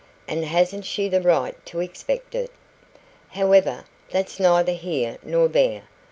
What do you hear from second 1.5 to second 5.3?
to expect it? However, that's neither here